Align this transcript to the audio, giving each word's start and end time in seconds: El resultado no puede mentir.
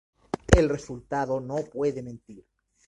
El 0.57 0.67
resultado 0.67 1.39
no 1.39 1.57
puede 1.57 2.01
mentir. 2.01 2.43